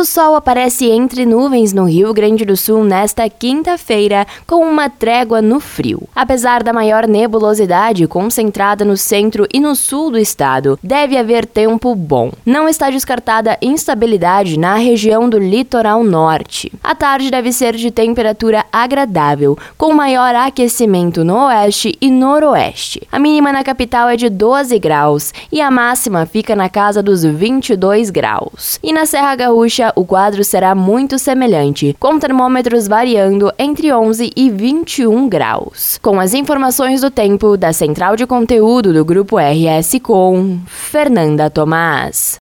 O 0.00 0.04
sol 0.06 0.34
aparece 0.34 0.88
entre 0.88 1.26
nuvens 1.26 1.74
no 1.74 1.84
Rio 1.84 2.14
Grande 2.14 2.42
do 2.42 2.56
Sul 2.56 2.84
nesta 2.84 3.28
quinta-feira, 3.28 4.26
com 4.46 4.66
uma 4.66 4.88
trégua 4.88 5.42
no 5.42 5.60
frio. 5.60 6.08
Apesar 6.16 6.62
da 6.62 6.72
maior 6.72 7.06
nebulosidade 7.06 8.06
concentrada 8.06 8.82
no 8.82 8.96
centro 8.96 9.46
e 9.52 9.60
no 9.60 9.76
sul 9.76 10.10
do 10.10 10.16
estado, 10.16 10.78
deve 10.82 11.18
haver 11.18 11.44
tempo 11.44 11.94
bom. 11.94 12.32
Não 12.46 12.66
está 12.66 12.88
descartada 12.88 13.58
instabilidade 13.60 14.58
na 14.58 14.76
região 14.76 15.28
do 15.28 15.38
litoral 15.38 16.02
norte. 16.02 16.72
A 16.82 16.94
tarde 16.94 17.30
deve 17.30 17.52
ser 17.52 17.76
de 17.76 17.90
temperatura 17.90 18.64
agradável, 18.72 19.58
com 19.76 19.92
maior 19.92 20.34
aquecimento 20.34 21.22
no 21.22 21.44
oeste 21.44 21.94
e 22.00 22.10
noroeste. 22.10 23.02
A 23.12 23.18
mínima 23.18 23.52
na 23.52 23.62
capital 23.62 24.08
é 24.08 24.16
de 24.16 24.30
12 24.30 24.78
graus 24.78 25.34
e 25.52 25.60
a 25.60 25.70
máxima 25.70 26.24
fica 26.24 26.56
na 26.56 26.70
casa 26.70 27.02
dos 27.02 27.22
22 27.22 28.08
graus. 28.08 28.80
E 28.82 28.94
na 28.94 29.04
Serra 29.04 29.36
Gaúcha, 29.36 29.89
o 29.96 30.04
quadro 30.04 30.44
será 30.44 30.74
muito 30.74 31.18
semelhante, 31.18 31.96
com 31.98 32.18
termômetros 32.18 32.86
variando 32.86 33.52
entre 33.58 33.92
11 33.92 34.30
e 34.36 34.50
21 34.50 35.28
graus. 35.28 35.98
Com 36.02 36.20
as 36.20 36.34
informações 36.34 37.00
do 37.00 37.10
tempo 37.10 37.56
da 37.56 37.72
Central 37.72 38.16
de 38.16 38.26
Conteúdo 38.26 38.92
do 38.92 39.04
Grupo 39.04 39.36
RS 39.38 39.98
Com, 40.02 40.58
Fernanda 40.66 41.48
Tomás. 41.48 42.38